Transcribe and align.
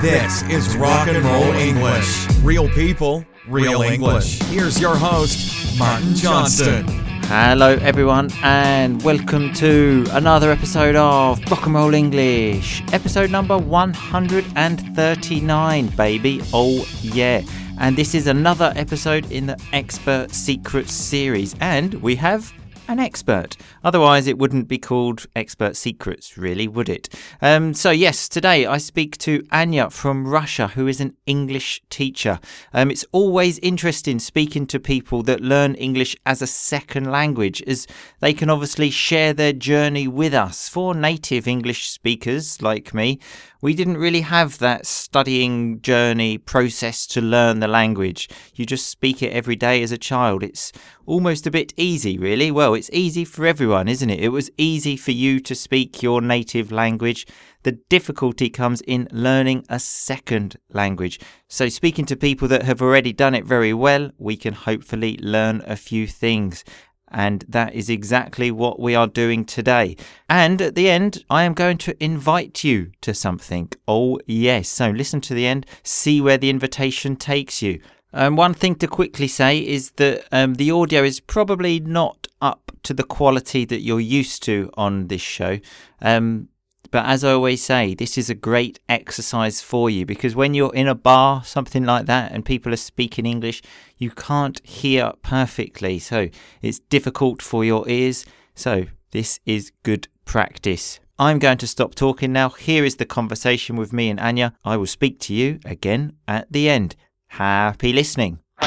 This 0.00 0.42
is 0.44 0.74
Rock 0.78 1.08
and 1.08 1.22
Roll 1.22 1.52
English. 1.52 2.26
Real 2.42 2.70
people, 2.70 3.22
real 3.46 3.82
English. 3.82 4.40
Here's 4.44 4.80
your 4.80 4.96
host, 4.96 5.78
Martin 5.78 6.14
Johnston. 6.14 6.86
Hello, 7.24 7.76
everyone, 7.82 8.30
and 8.42 9.02
welcome 9.02 9.52
to 9.52 10.06
another 10.12 10.50
episode 10.50 10.96
of 10.96 11.38
Rock 11.50 11.66
and 11.66 11.74
Roll 11.74 11.92
English, 11.92 12.82
episode 12.94 13.30
number 13.30 13.58
139, 13.58 15.86
baby. 15.88 16.40
Oh, 16.54 16.88
yeah. 17.02 17.42
And 17.78 17.94
this 17.94 18.14
is 18.14 18.26
another 18.26 18.72
episode 18.76 19.30
in 19.30 19.48
the 19.48 19.60
Expert 19.74 20.30
Secrets 20.30 20.94
series, 20.94 21.54
and 21.60 21.92
we 22.00 22.16
have 22.16 22.50
an 22.88 22.98
expert. 22.98 23.58
Otherwise, 23.82 24.26
it 24.26 24.38
wouldn't 24.38 24.68
be 24.68 24.78
called 24.78 25.26
Expert 25.34 25.76
Secrets, 25.76 26.36
really, 26.36 26.68
would 26.68 26.88
it? 26.88 27.08
Um, 27.40 27.72
so, 27.74 27.90
yes, 27.90 28.28
today 28.28 28.66
I 28.66 28.78
speak 28.78 29.16
to 29.18 29.46
Anya 29.50 29.90
from 29.90 30.28
Russia, 30.28 30.68
who 30.68 30.86
is 30.86 31.00
an 31.00 31.16
English 31.26 31.82
teacher. 31.90 32.40
Um, 32.74 32.90
it's 32.90 33.04
always 33.12 33.58
interesting 33.60 34.18
speaking 34.18 34.66
to 34.68 34.78
people 34.78 35.22
that 35.22 35.40
learn 35.40 35.74
English 35.76 36.16
as 36.26 36.42
a 36.42 36.46
second 36.46 37.10
language, 37.10 37.62
as 37.62 37.86
they 38.20 38.34
can 38.34 38.50
obviously 38.50 38.90
share 38.90 39.32
their 39.32 39.52
journey 39.52 40.06
with 40.06 40.34
us. 40.34 40.68
For 40.68 40.94
native 40.94 41.48
English 41.48 41.88
speakers 41.88 42.60
like 42.60 42.92
me, 42.92 43.18
we 43.62 43.74
didn't 43.74 43.98
really 43.98 44.22
have 44.22 44.58
that 44.58 44.86
studying 44.86 45.80
journey 45.82 46.38
process 46.38 47.06
to 47.08 47.20
learn 47.20 47.60
the 47.60 47.68
language. 47.68 48.28
You 48.54 48.64
just 48.64 48.88
speak 48.88 49.22
it 49.22 49.32
every 49.32 49.56
day 49.56 49.82
as 49.82 49.92
a 49.92 49.98
child. 49.98 50.42
It's 50.42 50.72
almost 51.04 51.46
a 51.46 51.50
bit 51.50 51.74
easy, 51.76 52.16
really. 52.16 52.50
Well, 52.50 52.74
it's 52.74 52.88
easy 52.92 53.24
for 53.24 53.44
everyone, 53.44 53.69
isn't 53.88 54.10
it? 54.10 54.20
It 54.20 54.28
was 54.28 54.50
easy 54.56 54.96
for 54.96 55.12
you 55.12 55.40
to 55.40 55.54
speak 55.54 56.02
your 56.02 56.20
native 56.20 56.72
language. 56.72 57.26
The 57.62 57.72
difficulty 57.72 58.50
comes 58.50 58.80
in 58.82 59.08
learning 59.10 59.64
a 59.68 59.78
second 59.78 60.56
language. 60.70 61.20
So, 61.48 61.68
speaking 61.68 62.06
to 62.06 62.16
people 62.16 62.48
that 62.48 62.64
have 62.64 62.82
already 62.82 63.12
done 63.12 63.34
it 63.34 63.44
very 63.44 63.72
well, 63.72 64.10
we 64.18 64.36
can 64.36 64.54
hopefully 64.54 65.18
learn 65.22 65.62
a 65.66 65.76
few 65.76 66.06
things. 66.06 66.64
And 67.12 67.44
that 67.48 67.74
is 67.74 67.90
exactly 67.90 68.50
what 68.50 68.78
we 68.78 68.94
are 68.94 69.08
doing 69.08 69.44
today. 69.44 69.96
And 70.28 70.62
at 70.62 70.74
the 70.74 70.88
end, 70.88 71.24
I 71.28 71.42
am 71.42 71.54
going 71.54 71.78
to 71.78 72.02
invite 72.02 72.62
you 72.62 72.92
to 73.00 73.14
something. 73.14 73.70
Oh, 73.88 74.20
yes. 74.26 74.68
So 74.68 74.90
listen 74.90 75.20
to 75.22 75.34
the 75.34 75.46
end, 75.46 75.66
see 75.82 76.20
where 76.20 76.38
the 76.38 76.50
invitation 76.50 77.16
takes 77.16 77.62
you. 77.62 77.80
Um, 78.12 78.36
one 78.36 78.54
thing 78.54 78.74
to 78.76 78.88
quickly 78.88 79.28
say 79.28 79.58
is 79.58 79.92
that 79.92 80.26
um, 80.32 80.54
the 80.54 80.70
audio 80.70 81.02
is 81.02 81.20
probably 81.20 81.80
not 81.80 82.26
up 82.40 82.72
to 82.82 82.94
the 82.94 83.04
quality 83.04 83.64
that 83.64 83.80
you're 83.80 84.00
used 84.00 84.42
to 84.44 84.70
on 84.76 85.08
this 85.08 85.20
show. 85.20 85.58
Um, 86.00 86.48
but 86.90 87.06
as 87.06 87.22
I 87.22 87.32
always 87.32 87.62
say, 87.62 87.94
this 87.94 88.18
is 88.18 88.28
a 88.28 88.34
great 88.34 88.80
exercise 88.88 89.62
for 89.62 89.88
you 89.88 90.04
because 90.04 90.34
when 90.34 90.54
you're 90.54 90.74
in 90.74 90.88
a 90.88 90.94
bar, 90.94 91.44
something 91.44 91.84
like 91.84 92.06
that, 92.06 92.32
and 92.32 92.44
people 92.44 92.72
are 92.72 92.76
speaking 92.76 93.26
English, 93.26 93.62
you 93.96 94.10
can't 94.10 94.60
hear 94.66 95.12
perfectly. 95.22 96.00
So 96.00 96.28
it's 96.62 96.80
difficult 96.80 97.42
for 97.42 97.64
your 97.64 97.88
ears. 97.88 98.26
So 98.56 98.86
this 99.12 99.38
is 99.46 99.70
good 99.84 100.08
practice. 100.24 100.98
I'm 101.16 101.38
going 101.38 101.58
to 101.58 101.66
stop 101.66 101.94
talking 101.94 102.32
now. 102.32 102.48
Here 102.48 102.84
is 102.84 102.96
the 102.96 103.04
conversation 103.04 103.76
with 103.76 103.92
me 103.92 104.10
and 104.10 104.18
Anya. 104.18 104.54
I 104.64 104.76
will 104.76 104.86
speak 104.86 105.20
to 105.20 105.34
you 105.34 105.60
again 105.64 106.14
at 106.26 106.50
the 106.50 106.68
end. 106.68 106.96
Happy 107.30 107.92
listening. 107.92 108.38
So, 108.60 108.66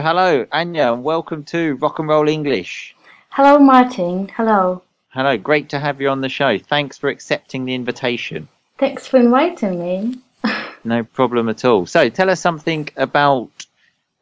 hello, 0.00 0.46
Anya, 0.52 0.92
and 0.92 1.02
welcome 1.02 1.42
to 1.44 1.74
Rock 1.76 1.98
and 1.98 2.06
Roll 2.08 2.28
English. 2.28 2.94
Hello, 3.30 3.58
Martin. 3.58 4.28
Hello. 4.36 4.82
Hello, 5.08 5.38
great 5.38 5.70
to 5.70 5.78
have 5.78 6.00
you 6.00 6.10
on 6.10 6.20
the 6.20 6.28
show. 6.28 6.58
Thanks 6.58 6.98
for 6.98 7.08
accepting 7.08 7.64
the 7.64 7.74
invitation. 7.74 8.46
Thanks 8.78 9.06
for 9.06 9.16
inviting 9.16 9.80
me. 9.80 10.20
no 10.84 11.02
problem 11.02 11.48
at 11.48 11.64
all. 11.64 11.86
So, 11.86 12.10
tell 12.10 12.28
us 12.28 12.40
something 12.40 12.88
about 12.96 13.50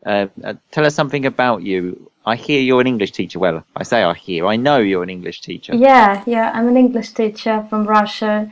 uh, 0.07 0.29
uh, 0.45 0.55
tell 0.71 0.87
us 0.87 0.95
something 0.95 1.27
about 1.27 1.63
you. 1.63 2.11
I 2.25 2.37
hear 2.37 2.61
you're 2.61 2.81
an 2.81 2.87
English 2.87 3.13
teacher. 3.13 3.41
Well, 3.41 3.65
I 3.77 3.83
say 3.83 4.03
I 4.05 4.15
hear. 4.15 4.47
I 4.47 4.57
know 4.57 4.79
you're 4.79 5.03
an 5.03 5.11
English 5.11 5.41
teacher. 5.41 5.75
Yeah, 5.75 6.23
yeah. 6.27 6.53
I'm 6.55 6.69
an 6.69 6.77
English 6.77 7.11
teacher 7.11 7.67
from 7.69 7.85
Russia, 7.85 8.51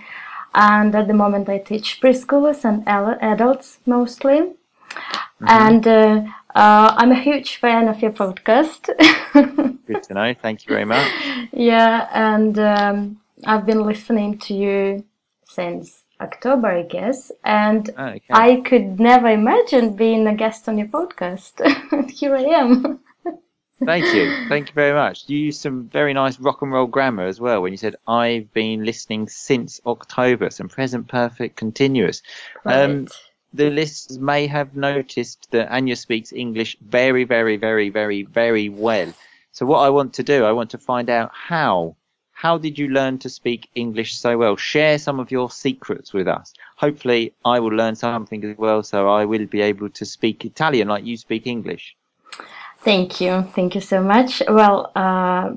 and 0.55 0.95
at 0.95 1.07
the 1.07 1.15
moment 1.15 1.49
I 1.49 1.59
teach 1.59 2.01
preschoolers 2.01 2.65
and 2.65 2.87
adults 2.87 3.79
mostly. 3.87 4.39
Mm-hmm. 4.41 5.47
And 5.49 5.87
uh, 5.87 6.23
uh, 6.55 6.95
I'm 6.97 7.13
a 7.13 7.21
huge 7.21 7.57
fan 7.57 7.89
of 7.89 8.01
your 8.01 8.13
podcast. 8.13 8.89
Good 9.87 10.03
to 10.05 10.15
know. 10.15 10.35
Thank 10.35 10.67
you 10.67 10.75
very 10.75 10.85
much. 10.85 11.11
yeah, 11.53 12.09
and 12.13 12.59
um, 12.59 13.21
I've 13.45 13.67
been 13.67 13.83
listening 13.83 14.39
to 14.41 14.55
you 14.55 15.05
since 15.45 16.03
October, 16.21 16.69
I 16.69 16.83
guess, 16.83 17.33
and 17.45 17.91
oh, 17.99 18.05
okay. 18.05 18.25
I 18.31 18.63
could 18.65 19.01
never 19.01 19.29
imagine 19.29 19.97
being 19.97 20.27
a 20.27 20.35
guest 20.35 20.69
on 20.69 20.79
your 20.79 20.87
podcast. 20.89 21.55
Here 22.11 22.37
I 22.37 22.43
am. 22.43 23.01
Thank 23.85 24.15
you. 24.15 24.49
Thank 24.49 24.69
you 24.69 24.75
very 24.75 24.95
much. 24.95 25.25
You 25.29 25.39
used 25.39 25.61
some 25.61 25.89
very 25.89 26.15
nice 26.15 26.39
rock 26.39 26.63
and 26.63 26.73
roll 26.73 26.87
grammar 26.87 27.27
as 27.27 27.41
well 27.41 27.63
when 27.63 27.73
you 27.73 27.77
said, 27.77 27.97
I've 28.07 28.53
been 28.53 28.85
listening 28.85 29.29
since 29.29 29.81
October, 29.87 30.51
some 30.51 30.69
present 30.69 31.09
perfect 31.09 31.57
continuous. 31.57 32.23
Um, 32.65 33.09
the 33.53 33.71
listeners 33.71 34.19
may 34.19 34.47
have 34.47 34.77
noticed 34.77 35.51
that 35.51 35.73
Anya 35.73 35.97
speaks 35.97 36.33
English 36.33 36.77
very, 36.81 37.25
very, 37.25 37.57
very, 37.57 37.91
very, 37.91 38.23
very 38.23 38.69
well. 38.69 39.13
So 39.53 39.67
what 39.67 39.81
I 39.81 39.91
want 39.91 40.15
to 40.15 40.23
do, 40.23 40.45
I 40.45 40.53
want 40.53 40.71
to 40.71 40.79
find 40.79 41.11
out 41.11 41.31
how. 41.35 41.97
How 42.35 42.59
did 42.59 42.77
you 42.77 42.89
learn 42.89 43.19
to 43.19 43.29
speak 43.29 43.69
English 43.77 44.17
so 44.17 44.37
well? 44.37 44.57
Share 44.57 44.99
some 44.99 45.21
of 45.21 45.31
your 45.31 45.49
secrets 45.49 46.13
with 46.13 46.27
us. 46.27 46.53
Hopefully 46.77 47.35
I 47.45 47.61
will 47.61 47.71
learn 47.71 47.95
something 47.95 48.45
as 48.45 48.59
well 48.59 48.83
so 48.83 49.09
I 49.09 49.27
will 49.27 49.47
be 49.47 49.61
able 49.61 49.91
to 49.91 50.05
speak 50.05 50.45
Italian 50.45 50.89
like 50.89 51.05
you 51.05 51.17
speak 51.17 51.47
English. 51.47 51.95
Thank 52.85 53.21
you. 53.21 53.43
Thank 53.55 53.75
you 53.75 53.81
so 53.81 54.03
much. 54.03 54.43
Well, 54.49 54.91
uh, 54.95 55.53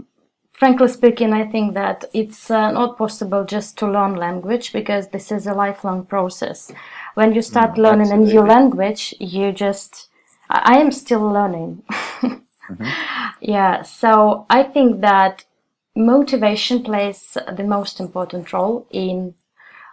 frankly 0.53 0.87
speaking, 0.87 1.33
I 1.33 1.47
think 1.47 1.73
that 1.73 2.05
it's 2.13 2.51
uh, 2.51 2.71
not 2.71 2.97
possible 2.97 3.43
just 3.43 3.77
to 3.79 3.87
learn 3.87 4.15
language 4.15 4.71
because 4.73 5.09
this 5.09 5.31
is 5.31 5.47
a 5.47 5.53
lifelong 5.53 6.05
process 6.05 6.71
when 7.15 7.33
you 7.33 7.41
start 7.41 7.71
mm, 7.71 7.77
learning 7.77 8.11
absolutely. 8.11 8.31
a 8.31 8.33
new 8.33 8.47
language, 8.47 9.15
you 9.19 9.51
just, 9.51 10.09
I 10.49 10.77
am 10.77 10.91
still 10.91 11.27
learning. 11.27 11.83
mm-hmm. 11.89 12.85
Yeah, 13.41 13.81
so 13.81 14.45
I 14.49 14.63
think 14.63 15.01
that 15.01 15.45
motivation 15.95 16.83
plays 16.83 17.37
the 17.55 17.63
most 17.63 17.99
important 17.99 18.53
role 18.53 18.85
in 18.91 19.33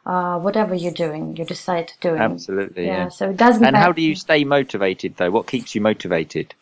uh, 0.05 0.39
whatever 0.41 0.75
you're 0.75 0.93
doing, 0.93 1.37
you 1.37 1.45
decide 1.45 1.89
to 1.89 1.95
do. 2.01 2.17
Absolutely. 2.17 2.87
Yeah. 2.87 3.05
yeah. 3.05 3.09
So 3.09 3.31
it 3.31 3.37
doesn't. 3.37 3.65
And 3.65 3.77
how 3.77 3.93
do 3.93 4.03
you 4.03 4.17
stay 4.17 4.43
motivated 4.43 5.17
though? 5.17 5.31
What 5.31 5.47
keeps 5.47 5.77
you 5.77 5.81
motivated? 5.81 6.55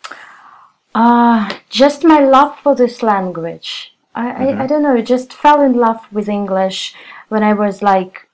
Uh, 0.94 1.54
just 1.68 2.04
my 2.04 2.20
love 2.20 2.58
for 2.58 2.74
this 2.74 3.02
language. 3.02 3.94
I, 4.14 4.26
mm-hmm. 4.26 4.60
I, 4.60 4.64
I 4.64 4.66
don't 4.66 4.82
know. 4.82 4.94
I 4.94 5.02
just 5.02 5.32
fell 5.32 5.60
in 5.62 5.74
love 5.74 6.06
with 6.12 6.28
English 6.28 6.94
when 7.28 7.42
I 7.42 7.52
was 7.54 7.80
like 7.82 8.28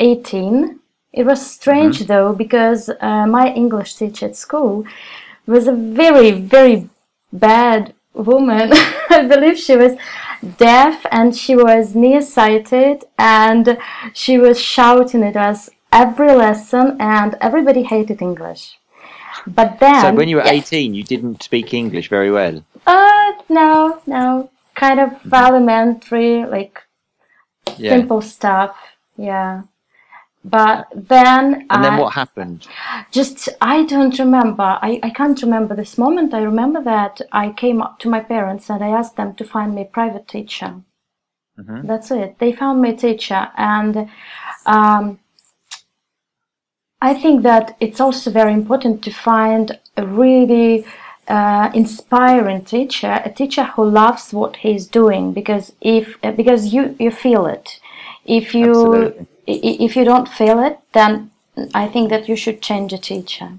18 0.00 0.80
it 1.12 1.26
was 1.26 1.46
strange 1.46 1.98
mm-hmm. 1.98 2.06
though 2.06 2.32
because 2.32 2.88
uh, 3.00 3.26
my 3.26 3.52
English 3.52 3.94
teacher 3.94 4.26
at 4.26 4.36
school 4.36 4.84
was 5.46 5.66
a 5.66 5.72
very, 5.72 6.30
very 6.30 6.88
bad 7.32 7.94
woman. 8.14 8.70
I 9.10 9.26
believe 9.28 9.58
she 9.58 9.76
was 9.76 9.98
deaf 10.56 11.04
and 11.10 11.36
she 11.36 11.54
was 11.54 11.94
nearsighted 11.94 13.04
and 13.18 13.78
she 14.14 14.38
was 14.38 14.58
shouting 14.58 15.22
at 15.22 15.36
us 15.36 15.68
every 15.92 16.32
lesson 16.32 16.96
and 16.98 17.36
everybody 17.40 17.82
hated 17.82 18.22
English. 18.22 18.78
But 19.46 19.80
then. 19.80 20.00
So 20.02 20.14
when 20.14 20.28
you 20.28 20.36
were 20.36 20.44
yes. 20.44 20.72
18, 20.72 20.94
you 20.94 21.04
didn't 21.04 21.42
speak 21.42 21.74
English 21.74 22.08
very 22.08 22.30
well? 22.30 22.64
Uh, 22.86 23.32
no, 23.48 24.00
no. 24.06 24.50
Kind 24.74 25.00
of 25.00 25.10
mm-hmm. 25.10 25.34
elementary, 25.34 26.44
like 26.46 26.80
yeah. 27.76 27.90
simple 27.96 28.20
stuff. 28.20 28.76
Yeah. 29.16 29.62
But 30.44 30.88
then 30.94 31.66
And 31.70 31.84
then 31.84 31.98
what 31.98 32.14
happened? 32.14 32.66
Just 33.12 33.48
I 33.60 33.84
don't 33.84 34.18
remember. 34.18 34.78
I, 34.82 34.98
I 35.02 35.10
can't 35.10 35.40
remember 35.40 35.76
this 35.76 35.96
moment. 35.96 36.34
I 36.34 36.42
remember 36.42 36.82
that 36.82 37.20
I 37.30 37.50
came 37.50 37.80
up 37.80 38.00
to 38.00 38.08
my 38.08 38.20
parents 38.20 38.68
and 38.68 38.82
I 38.82 38.88
asked 38.88 39.16
them 39.16 39.34
to 39.36 39.44
find 39.44 39.74
me 39.74 39.82
a 39.82 39.84
private 39.84 40.26
teacher. 40.26 40.82
Mm-hmm. 41.58 41.86
That's 41.86 42.10
it. 42.10 42.38
They 42.40 42.52
found 42.52 42.82
me 42.82 42.90
a 42.90 42.96
teacher 42.96 43.50
and 43.56 44.08
um, 44.66 45.20
I 47.02 47.14
think 47.14 47.42
that 47.42 47.76
it's 47.80 48.00
also 48.00 48.30
very 48.30 48.52
important 48.52 49.02
to 49.04 49.10
find 49.10 49.78
a 49.96 50.06
really 50.06 50.86
uh, 51.26 51.70
inspiring 51.74 52.64
teacher, 52.64 53.20
a 53.24 53.30
teacher 53.30 53.64
who 53.64 53.84
loves 53.90 54.32
what 54.32 54.56
he's 54.56 54.86
doing 54.86 55.32
because 55.32 55.72
if 55.80 56.04
because 56.36 56.72
you 56.72 56.96
you 56.98 57.10
feel 57.10 57.46
it. 57.46 57.80
If 58.24 58.54
you 58.54 58.70
Absolutely 58.70 59.26
if 59.46 59.96
you 59.96 60.04
don't 60.04 60.28
feel 60.28 60.58
it, 60.60 60.78
then 60.92 61.30
I 61.74 61.88
think 61.88 62.10
that 62.10 62.28
you 62.28 62.36
should 62.36 62.62
change 62.62 62.92
a 62.92 62.98
teacher. 62.98 63.50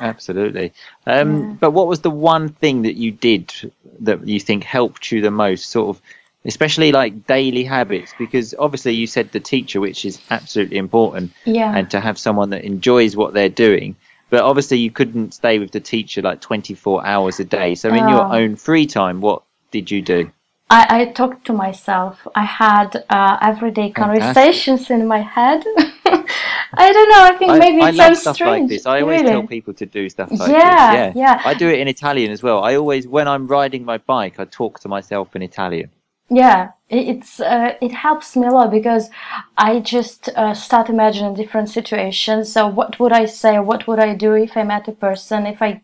Absolutely. 0.00 0.72
Um, 1.06 1.42
yeah. 1.42 1.56
But 1.60 1.70
what 1.72 1.86
was 1.86 2.00
the 2.00 2.10
one 2.10 2.48
thing 2.48 2.82
that 2.82 2.96
you 2.96 3.12
did 3.12 3.52
that 4.00 4.26
you 4.26 4.40
think 4.40 4.64
helped 4.64 5.12
you 5.12 5.20
the 5.20 5.30
most? 5.30 5.70
Sort 5.70 5.96
of 5.96 6.02
especially 6.46 6.92
like 6.92 7.26
daily 7.26 7.64
habits 7.64 8.12
because 8.18 8.54
obviously 8.58 8.92
you 8.94 9.06
said 9.06 9.30
the 9.32 9.40
teacher 9.40 9.80
which 9.80 10.04
is 10.04 10.20
absolutely 10.30 10.76
important 10.76 11.32
Yeah. 11.44 11.74
and 11.76 11.90
to 11.90 12.00
have 12.00 12.18
someone 12.18 12.50
that 12.50 12.64
enjoys 12.64 13.16
what 13.16 13.32
they're 13.34 13.48
doing 13.48 13.96
but 14.30 14.40
obviously 14.42 14.78
you 14.78 14.90
couldn't 14.90 15.32
stay 15.34 15.58
with 15.58 15.70
the 15.72 15.80
teacher 15.80 16.20
like 16.22 16.40
24 16.40 17.06
hours 17.06 17.40
a 17.40 17.44
day 17.44 17.74
so 17.74 17.88
in 17.90 18.08
your 18.08 18.24
Oh. 18.24 18.32
own 18.32 18.56
free 18.56 18.86
time 18.86 19.20
what 19.20 19.42
did 19.70 19.90
you 19.90 20.02
do 20.02 20.30
I, 20.70 20.86
I 21.00 21.04
talked 21.12 21.46
to 21.48 21.52
myself. 21.52 22.26
I 22.34 22.44
had 22.44 23.04
uh, 23.10 23.36
everyday 23.42 23.90
conversations 23.90 24.88
in 24.88 25.06
my 25.06 25.20
head. 25.20 25.62
I 26.06 26.92
don't 26.92 27.10
know. 27.10 27.22
I 27.22 27.36
think 27.38 27.50
I, 27.52 27.58
maybe 27.58 27.82
I 27.82 27.90
it 27.90 27.94
love 27.94 28.06
sounds 28.06 28.20
stuff 28.20 28.36
strange. 28.36 28.62
like 28.62 28.68
this. 28.70 28.86
I 28.86 29.02
always 29.02 29.20
really. 29.20 29.30
tell 29.32 29.46
people 29.46 29.74
to 29.74 29.86
do 29.86 30.08
stuff 30.08 30.30
like 30.32 30.50
Yeah, 30.50 31.08
this. 31.08 31.16
yeah. 31.16 31.42
I 31.44 31.52
do 31.52 31.68
it 31.68 31.78
in 31.80 31.86
Italian 31.86 32.32
as 32.32 32.42
well. 32.42 32.64
I 32.64 32.76
always, 32.76 33.06
when 33.06 33.28
I'm 33.28 33.46
riding 33.46 33.84
my 33.84 33.98
bike, 33.98 34.40
I 34.40 34.46
talk 34.46 34.80
to 34.80 34.88
myself 34.88 35.36
in 35.36 35.42
Italian. 35.42 35.90
Yeah, 36.30 36.72
it's 36.88 37.40
uh, 37.40 37.74
it 37.80 37.92
helps 37.92 38.36
me 38.36 38.46
a 38.46 38.50
lot 38.50 38.70
because 38.70 39.10
I 39.56 39.80
just 39.80 40.28
uh, 40.30 40.54
start 40.54 40.88
imagining 40.88 41.34
different 41.34 41.68
situations. 41.68 42.52
So 42.52 42.66
what 42.66 42.98
would 42.98 43.12
I 43.12 43.26
say? 43.26 43.58
What 43.58 43.86
would 43.86 43.98
I 43.98 44.14
do 44.14 44.34
if 44.34 44.56
I 44.56 44.62
met 44.64 44.88
a 44.88 44.92
person? 44.92 45.46
If 45.46 45.60
I 45.60 45.82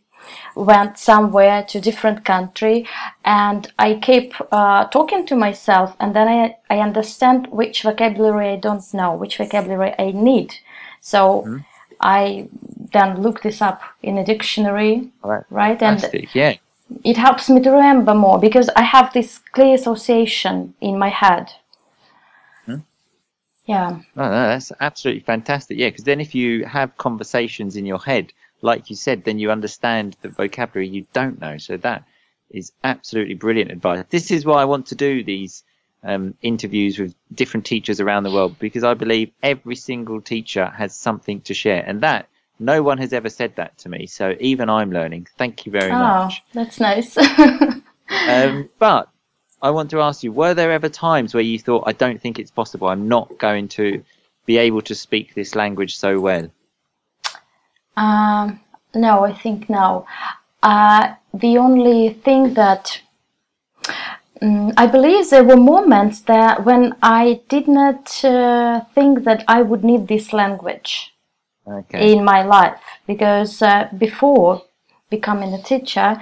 went 0.55 0.99
somewhere 0.99 1.65
to 1.65 1.79
a 1.79 1.81
different 1.81 2.25
country, 2.25 2.87
and 3.25 3.71
I 3.79 3.95
keep 3.95 4.35
uh, 4.51 4.87
talking 4.87 5.27
to 5.27 5.37
myself, 5.37 5.95
and 6.01 6.15
then 6.17 6.29
I 6.29 6.57
I 6.71 6.79
understand 6.81 7.49
which 7.49 7.83
vocabulary 7.83 8.51
I 8.51 8.57
don't 8.57 8.95
know, 8.95 9.15
which 9.15 9.37
vocabulary 9.37 9.95
I 9.99 10.13
need. 10.13 10.55
So 11.01 11.45
I 12.01 12.49
then 12.93 13.23
look 13.23 13.43
this 13.43 13.61
up 13.61 13.83
in 14.03 14.19
a 14.19 14.25
dictionary, 14.25 15.11
that's 15.23 15.45
right? 15.51 15.83
And 15.83 16.03
Yeah. 16.03 16.55
It 17.05 17.17
helps 17.17 17.49
me 17.49 17.61
to 17.61 17.71
remember 17.71 18.15
more 18.15 18.39
because 18.39 18.69
I 18.77 18.83
have 18.83 19.13
this 19.13 19.39
clear 19.39 19.75
association 19.75 20.75
in 20.81 20.99
my 20.99 21.09
head. 21.09 21.53
Yeah, 23.67 24.01
Oh, 24.17 24.25
no, 24.25 24.49
that's 24.49 24.73
absolutely 24.81 25.23
fantastic. 25.23 25.79
Yeah, 25.79 25.91
because 25.91 26.05
then 26.05 26.21
if 26.21 26.35
you 26.35 26.65
have 26.65 26.97
conversations 26.97 27.77
in 27.77 27.87
your 27.87 28.01
head, 28.01 28.33
like 28.63 28.91
you 28.91 28.97
said, 28.97 29.23
then 29.23 29.39
you 29.39 29.53
understand 29.53 30.17
the 30.23 30.29
vocabulary 30.29 30.89
you 30.89 31.07
don't 31.13 31.41
know. 31.41 31.57
So 31.59 31.77
that 31.77 32.05
is 32.51 32.73
absolutely 32.83 33.35
brilliant 33.35 33.71
advice. 33.71 34.05
This 34.11 34.33
is 34.33 34.45
why 34.45 34.61
I 34.61 34.65
want 34.65 34.87
to 34.87 34.97
do 34.97 35.23
these 35.23 35.63
um, 36.03 36.35
interviews 36.43 36.99
with 36.99 37.15
different 37.33 37.65
teachers 37.65 38.01
around 38.01 38.25
the 38.25 38.33
world 38.33 38.59
because 38.59 38.83
I 38.83 38.95
believe 38.95 39.31
every 39.41 39.77
single 39.77 40.21
teacher 40.21 40.67
has 40.67 40.97
something 40.97 41.41
to 41.43 41.55
share, 41.55 41.85
and 41.87 42.01
that 42.01 42.29
no 42.61 42.83
one 42.83 42.99
has 42.99 43.13
ever 43.13 43.31
said 43.31 43.57
that 43.57 43.77
to 43.79 43.89
me. 43.89 44.07
So 44.07 44.37
even 44.39 44.69
I'm 44.69 44.93
learning. 44.93 45.27
Thank 45.39 45.67
you 45.67 45.73
very 45.73 45.91
oh, 45.91 45.99
much. 45.99 46.43
that's 46.53 46.79
nice. 46.79 47.17
Um, 48.29 48.69
but 48.81 49.09
I 49.63 49.71
want 49.71 49.91
to 49.91 50.01
ask 50.01 50.25
you: 50.25 50.33
Were 50.33 50.53
there 50.53 50.73
ever 50.73 50.89
times 50.89 51.33
where 51.33 51.43
you 51.43 51.59
thought, 51.59 51.85
"I 51.87 51.93
don't 51.93 52.21
think 52.21 52.39
it's 52.39 52.51
possible. 52.51 52.89
I'm 52.89 53.09
not 53.09 53.39
going 53.39 53.69
to 53.69 54.03
be 54.47 54.57
able 54.59 54.83
to 54.83 54.95
speak 54.95 55.35
this 55.35 55.55
language 55.55 55.97
so 55.97 56.19
well"? 56.19 56.51
um, 57.97 58.61
no, 58.95 59.25
I 59.25 59.33
think 59.33 59.71
no. 59.71 60.07
Uh, 60.63 61.15
the 61.33 61.59
only 61.59 62.11
thing 62.11 62.55
that 62.55 63.01
mm, 64.43 64.73
I 64.77 64.87
believe 64.87 65.31
there 65.31 65.45
were 65.45 65.57
moments 65.57 66.21
that 66.23 66.65
when 66.65 66.97
I 67.03 67.43
did 67.49 67.69
not 67.69 68.25
uh, 68.25 68.81
think 68.95 69.25
that 69.25 69.45
I 69.47 69.63
would 69.63 69.85
need 69.85 70.09
this 70.09 70.33
language. 70.33 71.15
Okay. 71.67 72.13
in 72.13 72.25
my 72.25 72.43
life 72.43 72.83
because 73.07 73.63
uh, 73.63 73.89
before 73.97 74.63
becoming 75.11 75.53
a 75.53 75.63
teacher 75.63 76.17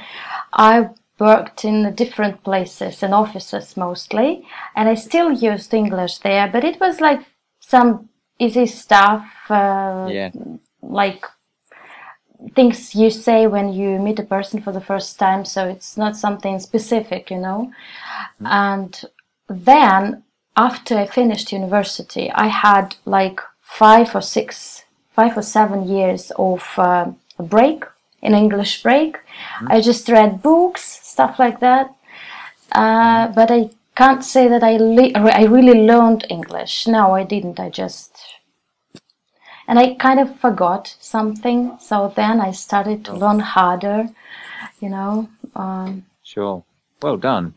i 0.52 0.88
worked 1.18 1.64
in 1.64 1.94
different 1.94 2.42
places 2.42 3.02
in 3.02 3.12
offices 3.12 3.76
mostly 3.76 4.44
and 4.74 4.88
i 4.88 4.94
still 4.94 5.32
used 5.32 5.72
english 5.72 6.18
there 6.18 6.48
but 6.48 6.64
it 6.64 6.80
was 6.80 7.00
like 7.00 7.20
some 7.60 8.08
easy 8.38 8.66
stuff 8.66 9.26
uh, 9.50 10.08
yeah. 10.10 10.30
like 10.82 11.24
things 12.54 12.94
you 12.94 13.10
say 13.10 13.46
when 13.46 13.72
you 13.72 13.98
meet 13.98 14.18
a 14.18 14.24
person 14.24 14.60
for 14.60 14.72
the 14.72 14.80
first 14.80 15.18
time 15.18 15.44
so 15.44 15.68
it's 15.68 15.96
not 15.96 16.16
something 16.16 16.58
specific 16.58 17.30
you 17.30 17.38
know 17.38 17.70
and 18.40 19.04
then 19.48 20.22
after 20.56 20.96
i 20.96 21.06
finished 21.06 21.52
university 21.52 22.30
i 22.32 22.46
had 22.46 22.96
like 23.04 23.40
five 23.60 24.14
or 24.14 24.20
six 24.20 24.84
five 25.18 25.36
or 25.36 25.46
seven 25.58 25.88
years 25.96 26.30
of 26.48 26.62
uh, 26.78 27.06
a 27.38 27.42
break 27.54 27.84
an 28.22 28.34
english 28.34 28.74
break 28.82 29.18
i 29.74 29.80
just 29.80 30.08
read 30.08 30.42
books 30.42 30.84
stuff 31.12 31.38
like 31.38 31.58
that 31.60 31.86
uh, 32.82 33.28
but 33.38 33.50
i 33.50 33.60
can't 34.00 34.24
say 34.24 34.46
that 34.48 34.62
I, 34.62 34.76
li- 34.76 35.14
I 35.14 35.44
really 35.44 35.78
learned 35.92 36.24
english 36.30 36.86
no 36.86 37.14
i 37.20 37.24
didn't 37.24 37.58
i 37.66 37.68
just 37.68 38.38
and 39.68 39.78
I 39.78 39.94
kind 39.94 40.18
of 40.18 40.40
forgot 40.40 40.96
something. 40.98 41.76
So 41.78 42.12
then 42.16 42.40
I 42.40 42.52
started 42.52 43.04
to 43.04 43.12
learn 43.12 43.38
harder, 43.40 44.08
you 44.80 44.88
know. 44.88 45.28
Um, 45.54 46.06
Sure. 46.22 46.64
Well 47.02 47.18
done. 47.18 47.54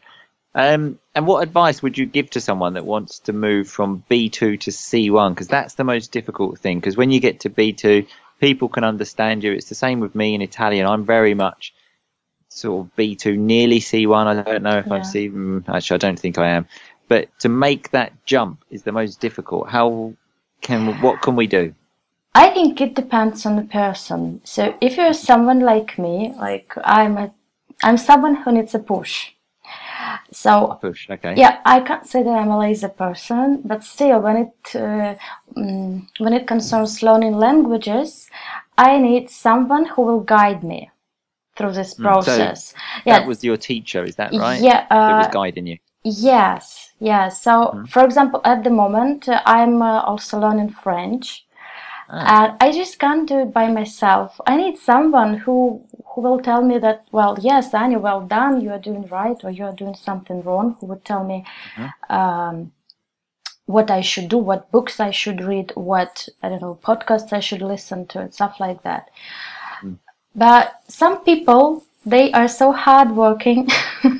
Um, 0.53 1.00
and 1.15 1.27
what 1.27 1.44
advice 1.44 1.81
would 1.81 1.98
you 1.98 2.06
give 2.06 2.30
to 2.31 2.42
someone 2.42 2.74
that 2.74 2.86
wants 2.86 3.19
to 3.19 3.33
move 3.33 3.69
from 3.69 4.03
B2 4.09 4.59
to 4.59 4.71
C1? 4.71 5.30
Because 5.30 5.48
that's 5.48 5.75
the 5.75 5.83
most 5.83 6.12
difficult 6.12 6.59
thing. 6.59 6.80
Because 6.80 6.98
when 6.98 7.12
you 7.12 7.19
get 7.19 7.42
to 7.42 7.50
B2, 7.50 8.07
people 8.39 8.68
can 8.68 8.83
understand 8.83 9.44
you. 9.44 9.53
It's 9.53 9.69
the 9.69 9.75
same 9.75 10.00
with 10.00 10.13
me 10.13 10.36
in 10.36 10.42
Italian. 10.42 10.88
I'm 10.88 11.06
very 11.06 11.33
much 11.33 11.74
sort 12.50 12.86
of 12.86 12.95
B2, 12.98 13.38
nearly 13.38 13.80
C1. 13.80 14.27
I 14.27 14.42
don't 14.42 14.63
know 14.63 14.80
if 14.80 14.92
I'm 14.92 15.03
C. 15.06 15.30
mm, 15.30 15.63
Actually, 15.69 15.95
I 15.95 15.98
don't 16.00 16.19
think 16.19 16.38
I 16.38 16.50
am. 16.50 16.68
But 17.07 17.30
to 17.39 17.50
make 17.50 17.92
that 17.92 18.13
jump 18.25 18.63
is 18.69 18.83
the 18.83 18.92
most 18.92 19.19
difficult. 19.19 19.69
How 19.69 20.13
can 20.62 21.01
what 21.01 21.21
can 21.21 21.36
we 21.36 21.48
do? 21.48 21.74
I 22.33 22.50
think 22.50 22.80
it 22.80 22.94
depends 22.95 23.45
on 23.45 23.57
the 23.57 23.63
person. 23.63 24.42
So 24.44 24.75
if 24.80 24.95
you're 24.95 25.13
someone 25.13 25.59
like 25.59 25.98
me, 25.98 26.33
like 26.38 26.74
I'm 26.83 27.18
a, 27.18 27.33
I'm 27.83 27.98
someone 27.98 28.36
who 28.36 28.53
needs 28.53 28.74
a 28.74 28.80
push. 28.80 29.31
So 30.31 30.78
Push. 30.81 31.10
Okay. 31.10 31.36
yeah, 31.36 31.60
I 31.66 31.81
can't 31.81 32.06
say 32.06 32.24
that 32.24 32.30
I'm 32.30 32.52
a 32.52 32.60
lazy 32.60 32.88
person, 32.88 33.62
but 33.66 33.84
still, 33.84 34.19
when 34.19 34.38
it 34.38 34.75
uh, 34.75 35.16
mm, 35.56 36.08
when 36.19 36.34
it 36.34 36.48
concerns 36.48 37.04
learning 37.04 37.34
languages, 37.38 38.30
I 38.78 38.98
need 38.98 39.30
someone 39.30 39.86
who 39.86 40.02
will 40.04 40.22
guide 40.22 40.63
me 40.63 40.92
through 41.56 41.74
this 41.74 41.94
process. 41.94 42.74
yeah, 43.06 43.19
That 43.19 43.28
was 43.28 43.44
your 43.44 43.58
teacher, 43.58 44.04
is 44.06 44.16
that 44.16 44.34
right? 44.34 44.62
Yeah, 44.62 44.88
that 44.90 45.18
was 45.18 45.28
uh, 45.28 45.31
guiding 45.31 45.68
you. 45.68 45.78
Yes, 46.04 46.94
yes. 47.00 47.42
So, 47.42 47.84
for 47.90 48.04
example, 48.04 48.42
at 48.44 48.63
the 48.63 48.69
moment, 48.72 49.30
uh, 49.30 49.42
I'm 49.46 49.81
uh, 49.81 50.02
also 50.02 50.40
learning 50.40 50.69
French, 50.69 51.46
and 52.10 52.58
I 52.60 52.72
just 52.72 53.00
can't 53.00 53.27
do 53.27 53.39
it 53.39 53.53
by 53.53 53.68
myself. 53.68 54.39
I 54.48 54.58
need 54.58 54.77
someone 54.77 55.38
who 55.38 55.86
who 56.13 56.22
will 56.22 56.39
tell 56.39 56.62
me 56.62 56.77
that, 56.80 57.06
well, 57.12 57.38
yes, 57.41 57.74
Anya, 57.74 58.00
well 58.00 58.22
done, 58.22 58.62
you 58.62 58.72
are 58.72 58.80
doing 58.80 59.08
right, 59.08 59.38
or 59.44 59.50
you 59.51 59.63
are 59.65 59.74
doing 59.74 59.96
something 59.96 60.41
wrong. 60.44 60.75
Who 60.80 60.88
would 60.88 61.06
tell 61.06 61.24
me 61.24 61.46
um, 62.10 62.72
what 63.65 63.89
I 63.89 64.01
should 64.01 64.30
do, 64.30 64.38
what 64.38 64.72
books 64.72 65.00
I 65.00 65.12
should 65.12 65.41
read, 65.41 65.72
what 65.75 66.27
I 66.44 66.50
don't 66.50 66.62
know, 66.62 66.80
podcasts 66.84 67.32
I 67.32 67.39
should 67.39 67.62
listen 67.62 68.08
to, 68.08 68.20
and 68.20 68.34
stuff 68.34 68.60
like 68.60 68.84
that. 68.84 69.10
But 70.36 70.82
some 70.88 71.24
people, 71.24 71.84
they 72.06 72.32
are 72.32 72.48
so 72.48 72.72
hardworking, 72.72 73.70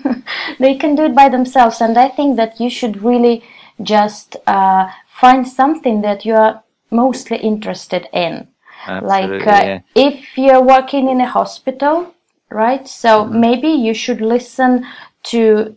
they 0.60 0.76
can 0.76 0.96
do 0.96 1.06
it 1.06 1.16
by 1.16 1.30
themselves. 1.30 1.82
And 1.82 1.98
I 1.98 2.10
think 2.10 2.38
that 2.38 2.60
you 2.60 2.70
should 2.70 3.02
really 3.04 3.44
just 3.82 4.36
uh, 4.48 4.90
find 5.08 5.48
something 5.48 6.02
that 6.02 6.26
you 6.26 6.36
are 6.36 6.64
mostly 6.90 7.38
interested 7.38 8.08
in. 8.14 8.48
Absolutely, 8.88 9.40
like 9.40 9.48
uh, 9.48 9.66
yeah. 9.66 9.80
if 9.96 10.38
you're 10.38 10.62
working 10.62 11.10
in 11.10 11.22
a 11.22 11.28
hospital, 11.28 12.14
right? 12.50 12.88
So 12.88 13.26
Mm-hmm. 13.26 13.40
maybe 13.40 13.68
you 13.70 13.94
should 13.94 14.22
listen 14.22 14.86
to, 15.24 15.76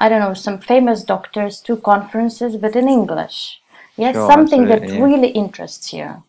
I 0.00 0.08
don't 0.08 0.20
know, 0.20 0.34
some 0.34 0.58
famous 0.60 1.04
doctors 1.04 1.60
to 1.62 1.76
conferences, 1.76 2.56
but 2.56 2.76
in 2.76 2.88
English. 2.88 3.60
Yes, 3.96 4.14
Sure, 4.14 4.26
something 4.26 4.66
that 4.66 4.88
yeah. 4.88 5.02
really 5.02 5.28
interests 5.28 5.92
you. 5.92 6.22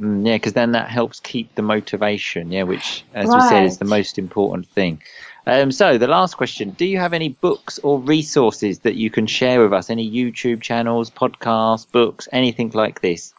Mm, 0.00 0.26
yeah, 0.26 0.36
because 0.36 0.54
then 0.54 0.72
that 0.72 0.88
helps 0.88 1.20
keep 1.20 1.54
the 1.54 1.62
motivation. 1.62 2.50
Yeah, 2.50 2.64
which, 2.64 3.04
as 3.14 3.28
we 3.28 3.40
said, 3.40 3.64
is 3.64 3.78
the 3.78 3.84
most 3.84 4.18
important 4.18 4.66
thing. 4.68 5.00
Um, 5.46 5.70
so 5.70 5.98
the 5.98 6.08
last 6.08 6.36
question: 6.36 6.70
Do 6.70 6.84
you 6.84 6.98
have 6.98 7.12
any 7.12 7.28
books 7.28 7.78
or 7.80 8.00
resources 8.00 8.80
that 8.80 8.94
you 8.96 9.10
can 9.10 9.26
share 9.26 9.60
with 9.62 9.72
us? 9.72 9.90
Any 9.90 10.10
YouTube 10.10 10.62
channels, 10.62 11.10
podcasts, 11.10 11.86
books, 11.90 12.28
anything 12.32 12.70
like 12.74 13.00
this? 13.00 13.34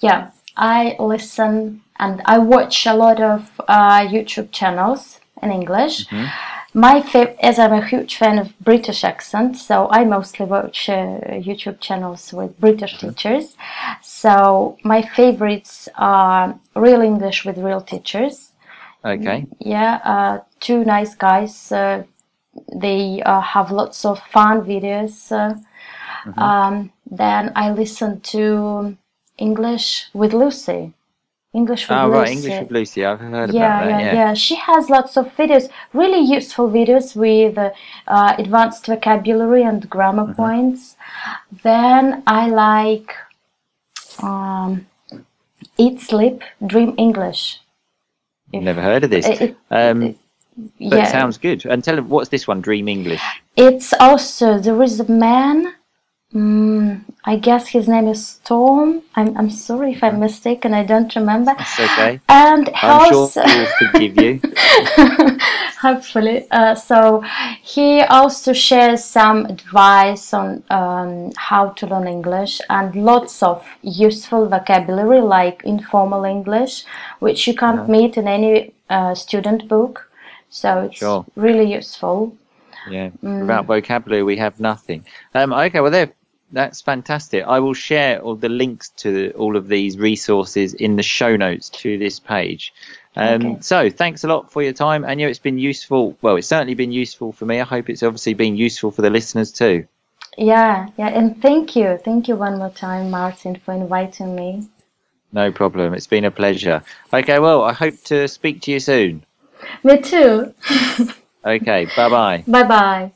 Yeah, 0.00 0.30
I 0.56 0.96
listen 0.98 1.82
and 1.98 2.22
I 2.24 2.38
watch 2.38 2.86
a 2.86 2.94
lot 2.94 3.20
of 3.20 3.60
uh, 3.68 4.00
YouTube 4.06 4.50
channels 4.52 5.20
in 5.42 5.50
English. 5.50 6.06
My 6.72 7.00
fav- 7.00 7.36
as 7.40 7.58
I'm 7.58 7.72
a 7.72 7.84
huge 7.84 8.16
fan 8.16 8.38
of 8.38 8.56
British 8.60 9.02
accent, 9.02 9.56
so 9.56 9.88
I 9.90 10.04
mostly 10.04 10.46
watch 10.46 10.88
uh, 10.88 11.18
YouTube 11.48 11.80
channels 11.80 12.32
with 12.32 12.60
British 12.60 12.98
teachers. 12.98 13.56
So 14.02 14.78
my 14.84 15.02
favorites 15.02 15.88
are 15.96 16.60
Real 16.76 17.00
English 17.00 17.44
with 17.44 17.58
Real 17.58 17.80
Teachers. 17.80 18.52
Okay, 19.04 19.46
Yeah, 19.58 20.00
uh, 20.04 20.40
two 20.60 20.84
nice 20.84 21.14
guys. 21.16 21.72
Uh, 21.72 22.04
they 22.72 23.20
uh, 23.22 23.40
have 23.40 23.72
lots 23.72 24.04
of 24.04 24.20
fun 24.30 24.62
videos. 24.62 25.32
Uh, 25.32 25.54
mm-hmm. 26.24 26.38
um, 26.38 26.92
then 27.10 27.50
I 27.56 27.72
listen 27.72 28.20
to 28.20 28.96
English 29.40 30.08
with 30.12 30.32
Lucy. 30.32 30.92
English 31.52 31.88
with 31.88 31.98
oh, 31.98 32.06
Lucy. 32.06 32.18
right, 32.18 32.30
English 32.30 32.60
with 32.60 32.70
Lucy. 32.70 33.04
I've 33.04 33.18
heard 33.18 33.52
yeah, 33.52 33.82
about 33.82 33.86
that. 33.86 33.90
Yeah, 33.90 33.98
yeah, 33.98 34.14
yeah. 34.14 34.34
She 34.34 34.54
has 34.54 34.88
lots 34.88 35.16
of 35.16 35.34
videos, 35.36 35.68
really 35.92 36.20
useful 36.20 36.70
videos 36.70 37.16
with 37.16 37.58
uh, 37.58 38.34
advanced 38.38 38.86
vocabulary 38.86 39.64
and 39.64 39.90
grammar 39.90 40.24
mm-hmm. 40.24 40.34
points. 40.34 40.96
Then 41.64 42.22
I 42.26 42.48
like 42.48 43.16
um, 44.22 44.86
Eat, 45.76 46.00
Sleep, 46.00 46.42
Dream 46.64 46.94
English. 46.96 47.60
If, 48.52 48.62
Never 48.62 48.82
heard 48.82 49.04
of 49.04 49.10
this. 49.10 49.26
It, 49.26 49.56
um, 49.70 50.02
it, 50.02 50.18
but 50.78 50.98
yeah. 50.98 51.10
sounds 51.10 51.36
good. 51.38 51.64
And 51.66 51.82
tell 51.82 51.98
him 51.98 52.08
what's 52.08 52.28
this 52.28 52.46
one, 52.46 52.60
Dream 52.60 52.86
English? 52.86 53.22
It's 53.56 53.92
also 53.94 54.58
there 54.58 54.80
is 54.82 55.00
a 55.00 55.10
man 55.10 55.74
Mm, 56.34 57.02
I 57.24 57.36
guess 57.36 57.66
his 57.68 57.88
name 57.88 58.06
is 58.06 58.38
Tom. 58.44 59.02
I'm, 59.16 59.36
I'm 59.36 59.50
sorry 59.50 59.92
if 59.92 60.04
I'm 60.04 60.20
mistaken. 60.20 60.72
I 60.72 60.84
don't 60.84 61.14
remember. 61.16 61.54
That's 61.58 61.80
okay. 61.80 62.20
And 62.28 62.70
I'm 62.72 63.14
also, 63.14 63.42
sure 63.42 63.48
he'll 63.48 63.90
forgive 63.90 64.20
you. 64.22 64.40
Hopefully. 65.80 66.46
Uh, 66.52 66.76
so 66.76 67.24
he 67.62 68.02
also 68.02 68.52
shares 68.52 69.02
some 69.02 69.46
advice 69.46 70.32
on 70.32 70.62
um, 70.70 71.32
how 71.36 71.70
to 71.70 71.86
learn 71.88 72.06
English 72.06 72.60
and 72.70 72.94
lots 72.94 73.42
of 73.42 73.66
useful 73.82 74.46
vocabulary 74.46 75.20
like 75.20 75.62
informal 75.64 76.24
English, 76.24 76.84
which 77.18 77.48
you 77.48 77.56
can't 77.56 77.88
yeah. 77.88 77.92
meet 77.92 78.16
in 78.16 78.28
any 78.28 78.72
uh, 78.88 79.16
student 79.16 79.66
book. 79.66 80.08
So 80.48 80.82
it's 80.82 80.98
sure. 80.98 81.26
really 81.34 81.72
useful. 81.72 82.36
Yeah, 82.88 83.10
mm. 83.22 83.40
without 83.42 83.66
vocabulary, 83.66 84.22
we 84.22 84.36
have 84.36 84.58
nothing. 84.58 85.04
Um, 85.34 85.52
okay, 85.52 85.80
well, 85.80 85.90
there 85.90 86.12
that's 86.52 86.80
fantastic. 86.80 87.44
I 87.44 87.60
will 87.60 87.74
share 87.74 88.20
all 88.20 88.34
the 88.34 88.48
links 88.48 88.90
to 88.98 89.32
all 89.32 89.56
of 89.56 89.68
these 89.68 89.98
resources 89.98 90.74
in 90.74 90.96
the 90.96 91.02
show 91.02 91.36
notes 91.36 91.68
to 91.70 91.98
this 91.98 92.18
page. 92.18 92.72
Um, 93.16 93.46
okay. 93.46 93.58
So, 93.60 93.90
thanks 93.90 94.24
a 94.24 94.28
lot 94.28 94.52
for 94.52 94.62
your 94.62 94.72
time, 94.72 95.04
Anya. 95.04 95.28
It's 95.28 95.38
been 95.38 95.58
useful. 95.58 96.16
Well, 96.22 96.36
it's 96.36 96.48
certainly 96.48 96.74
been 96.74 96.92
useful 96.92 97.32
for 97.32 97.44
me. 97.44 97.60
I 97.60 97.64
hope 97.64 97.90
it's 97.90 98.02
obviously 98.02 98.34
been 98.34 98.56
useful 98.56 98.90
for 98.90 99.02
the 99.02 99.10
listeners 99.10 99.52
too. 99.52 99.86
Yeah, 100.38 100.88
yeah, 100.96 101.08
and 101.08 101.42
thank 101.42 101.74
you, 101.74 101.98
thank 102.04 102.28
you 102.28 102.36
one 102.36 102.58
more 102.58 102.70
time, 102.70 103.10
Martin, 103.10 103.56
for 103.56 103.74
inviting 103.74 104.34
me. 104.36 104.68
No 105.32 105.52
problem. 105.52 105.94
It's 105.94 106.06
been 106.06 106.24
a 106.24 106.30
pleasure. 106.30 106.82
Okay, 107.12 107.38
well, 107.38 107.62
I 107.62 107.72
hope 107.72 108.00
to 108.04 108.26
speak 108.28 108.62
to 108.62 108.72
you 108.72 108.80
soon. 108.80 109.24
Me 109.84 110.00
too. 110.00 110.54
okay, 111.44 111.86
bye 111.96 112.08
bye. 112.08 112.44
Bye 112.46 112.62
bye. 112.62 113.12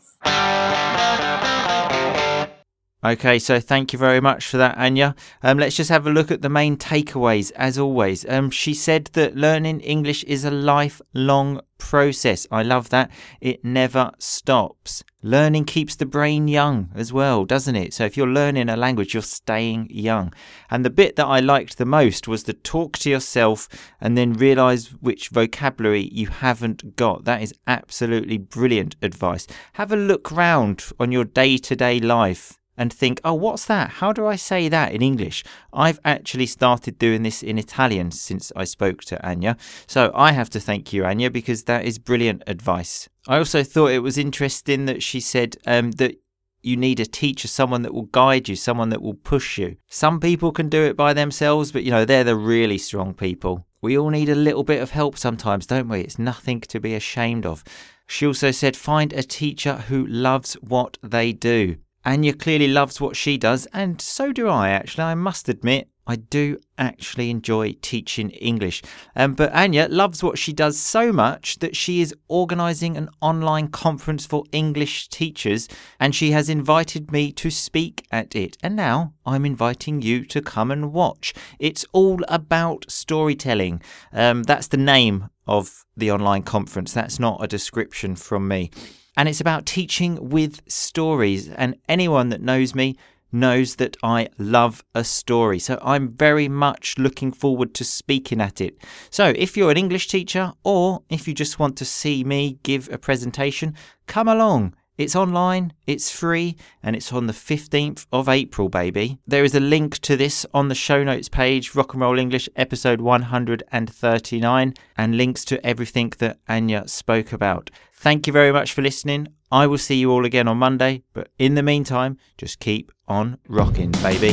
Okay, 3.05 3.39
so 3.39 3.61
thank 3.61 3.93
you 3.93 3.99
very 3.99 4.19
much 4.19 4.47
for 4.47 4.57
that, 4.57 4.79
Anya. 4.79 5.15
Um, 5.43 5.59
let's 5.59 5.77
just 5.77 5.91
have 5.91 6.07
a 6.07 6.11
look 6.11 6.31
at 6.31 6.41
the 6.41 6.49
main 6.49 6.79
takeaways, 6.79 7.53
as 7.55 7.79
always. 7.79 8.25
Um, 8.27 8.51
she 8.51 8.73
said 8.73 9.11
that 9.13 9.37
learning 9.37 9.81
English 9.81 10.25
is 10.25 10.43
a 10.47 10.51
lifelong 10.51 11.61
process. 11.77 12.47
I 12.51 12.63
love 12.63 12.89
that. 12.89 13.11
It 13.43 13.63
never 13.63 14.13
stops. 14.19 15.05
Learning 15.23 15.67
keeps 15.67 15.97
the 15.97 16.07
brain 16.07 16.49
young 16.49 16.89
as 16.95 17.13
well, 17.13 17.45
doesn't 17.45 17.77
it? 17.77 17.93
So 17.93 18.07
if 18.07 18.17
you're 18.17 18.27
learning 18.27 18.71
a 18.71 18.77
language, 18.77 19.13
you're 19.13 19.23
staying 19.23 19.89
young. 19.91 20.33
And 20.71 20.83
the 20.83 20.89
bit 20.89 21.17
that 21.17 21.27
I 21.27 21.41
liked 21.41 21.77
the 21.77 21.85
most 21.85 22.27
was 22.27 22.45
the 22.45 22.55
talk 22.55 22.97
to 23.01 23.11
yourself 23.11 23.69
and 24.01 24.17
then 24.17 24.33
realize 24.33 24.95
which 25.03 25.29
vocabulary 25.29 26.09
you 26.11 26.29
haven't 26.29 26.97
got. 26.97 27.25
That 27.25 27.43
is 27.43 27.53
absolutely 27.67 28.39
brilliant 28.39 28.97
advice. 29.03 29.47
Have 29.75 29.93
a 29.93 29.97
look 29.97 30.31
round 30.31 30.87
on 30.99 31.13
your 31.13 31.27
day 31.27 31.59
to 31.59 31.77
day 31.77 32.01
life 32.01 32.59
and 32.77 32.93
think, 32.93 33.21
oh, 33.25 33.35
what's 33.35 33.65
that? 33.67 33.91
How 33.91 34.13
do 34.13 34.27
I 34.27 34.37
say 34.37 34.69
that 34.69 34.93
in 34.93 35.03
English? 35.03 35.45
I've 35.73 36.01
actually 36.05 36.47
started 36.47 36.99
doing 36.99 37.23
this 37.23 37.43
in 37.43 37.59
Italian 37.59 38.11
since 38.11 38.53
I 38.57 38.65
spoke 38.65 39.03
to 39.05 39.27
Anya. 39.27 39.57
So 39.87 40.11
I 40.15 40.33
have 40.33 40.51
to 40.51 40.61
thank 40.61 40.93
you, 40.93 41.05
Anya, 41.05 41.31
because 41.31 41.65
that 41.65 41.85
is 41.85 41.99
brilliant 41.99 42.43
advice. 42.47 43.09
I 43.29 43.39
also 43.39 43.63
thought 43.63 43.93
it 43.93 44.01
was 44.01 44.19
interesting 44.19 44.87
that 44.87 45.03
she 45.03 45.21
said 45.21 45.57
um, 45.67 45.93
that 45.93 46.17
you 46.63 46.77
need 46.77 46.99
a 46.99 47.07
teacher, 47.07 47.47
someone 47.47 47.83
that 47.83 47.93
will 47.93 48.03
guide 48.03 48.49
you, 48.49 48.57
someone 48.57 48.89
that 48.89 49.03
will 49.03 49.15
push 49.15 49.59
you. 49.59 49.77
Some 49.89 50.19
people 50.19 50.51
can 50.51 50.69
do 50.69 50.83
it 50.83 50.97
by 50.97 51.13
themselves, 51.13 51.71
but 51.73 51.85
you 51.85 51.91
know, 51.91 52.05
they're 52.05 52.25
the 52.25 52.37
really 52.37 52.79
strong 52.79 53.13
people. 53.15 53.67
We 53.83 53.99
all 53.99 54.09
need 54.09 54.31
a 54.31 54.35
little 54.35 54.65
bit 54.65 54.81
of 54.81 54.91
help 54.91 55.19
sometimes, 55.19 55.67
don't 55.67 55.89
we? 55.89 56.01
It's 56.01 56.19
nothing 56.19 56.63
to 56.63 56.81
be 56.81 56.95
ashamed 56.95 57.45
of. 57.45 57.63
She 58.07 58.27
also 58.27 58.51
said, 58.51 58.77
find 58.77 59.13
a 59.13 59.23
teacher 59.23 59.75
who 59.89 60.07
loves 60.07 60.55
what 60.55 60.97
they 61.03 61.33
do. 61.33 61.77
Anya 62.05 62.35
clearly 62.35 62.69
loves 62.69 63.01
what 63.01 63.17
she 63.17 63.39
does, 63.39 63.67
and 63.73 64.01
so 64.01 64.33
do 64.33 64.49
I, 64.49 64.71
actually. 64.71 65.05
I 65.05 65.15
must 65.15 65.49
admit, 65.49 65.89
I 66.07 66.17
do 66.17 66.59
actually 66.77 67.31
enjoy 67.31 67.77
teaching 67.81 68.31
English. 68.31 68.83
Um, 69.17 69.35
but 69.35 69.53
Anya 69.55 69.89
loves 69.89 70.23
what 70.23 70.39
she 70.39 70.53
does 70.53 70.79
so 70.79 71.13
much 71.13 71.59
that 71.61 71.77
she 71.77 72.01
is 72.01 72.15
organising 72.29 72.97
an 72.97 73.09
online 73.23 73.69
conference 73.69 74.27
for 74.27 74.45
English 74.53 75.09
teachers 75.09 75.69
and 75.99 76.15
she 76.15 76.33
has 76.33 76.49
invited 76.49 77.11
me 77.11 77.33
to 77.33 77.51
speak 77.51 78.07
at 78.11 78.37
it. 78.37 78.59
And 78.63 78.77
now 78.77 79.15
I'm 79.25 79.47
inviting 79.47 80.03
you 80.03 80.25
to 80.27 80.43
come 80.43 80.71
and 80.71 80.93
watch. 80.93 81.33
It's 81.59 81.87
all 81.93 82.21
about 82.29 82.85
storytelling. 82.89 83.81
Um, 84.13 84.43
that's 84.43 84.69
the 84.69 84.77
name 84.77 85.31
of 85.47 85.85
the 85.97 86.11
online 86.11 86.43
conference, 86.43 86.93
that's 86.93 87.19
not 87.19 87.43
a 87.43 87.47
description 87.47 88.17
from 88.17 88.49
me 88.49 88.71
and 89.17 89.29
it's 89.29 89.41
about 89.41 89.67
teaching 89.67 90.29
with 90.29 90.61
stories. 90.69 91.49
And 91.49 91.77
anyone 91.89 92.31
that 92.31 92.41
knows 92.41 92.75
me 92.75 92.97
knows 93.33 93.77
that 93.77 93.97
I 94.03 94.29
love 94.39 94.85
a 94.95 95.03
story. 95.03 95.59
So 95.59 95.79
I'm 95.83 96.11
very 96.11 96.49
much 96.49 96.99
looking 96.99 97.33
forward 97.33 97.75
to 97.75 97.85
speaking 97.85 98.41
at 98.41 98.61
it. 98.61 98.77
So 99.11 99.33
if 99.37 99.57
you're 99.57 99.71
an 99.71 99.77
English 99.77 100.09
teacher 100.09 100.53
or 100.63 101.03
if 101.11 101.27
you 101.27 101.35
just 101.35 101.59
want 101.59 101.77
to 101.79 101.85
see 101.85 102.23
me 102.23 102.59
give 102.63 102.89
a 102.93 102.99
presentation, 102.99 103.75
come 104.07 104.29
along. 104.29 104.75
It's 104.97 105.17
online, 105.17 105.73
it's 105.89 106.09
free, 106.09 106.57
and 106.81 106.95
it's 106.95 107.13
on 107.13 107.27
the 107.27 107.33
15th 107.33 108.07
of 108.13 108.29
April, 108.29 108.69
baby. 108.69 109.19
There 109.27 109.43
is 109.43 109.57
a 109.57 109.61
link 109.61 109.99
to 109.99 110.17
this 110.17 110.47
on 110.55 110.69
the 110.69 110.75
show 110.77 111.03
notes 111.03 111.29
page, 111.29 111.75
Rock 111.75 111.95
and 111.95 112.03
Roll 112.03 112.17
English, 112.17 112.49
episode 112.55 113.01
139, 113.01 114.75
and 114.97 115.17
links 115.17 115.45
to 115.47 115.67
everything 115.67 116.13
that 116.19 116.39
Anya 116.49 116.87
spoke 116.87 117.33
about. 117.33 117.71
Thank 117.93 118.29
you 118.29 118.33
very 118.33 118.53
much 118.53 118.73
for 118.73 118.83
listening. 118.83 119.29
I 119.51 119.67
will 119.67 119.79
see 119.79 119.97
you 119.97 120.13
all 120.13 120.25
again 120.25 120.47
on 120.47 120.59
Monday, 120.59 121.03
but 121.13 121.29
in 121.41 121.57
the 121.57 121.63
meantime, 121.65 122.17
just 122.39 122.61
keep 122.61 122.93
on 123.09 123.39
rocking, 123.49 123.91
baby. 124.01 124.33